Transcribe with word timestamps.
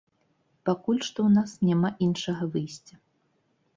Пакуль 0.69 1.01
што 1.09 1.19
ў 1.27 1.29
нас 1.37 1.51
няма 1.67 1.89
іншага 2.07 2.43
выйсця. 2.57 2.95